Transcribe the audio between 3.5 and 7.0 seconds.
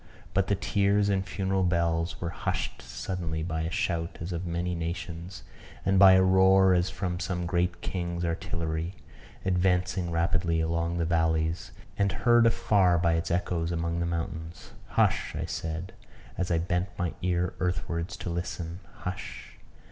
a shout as of many nations, and by a roar as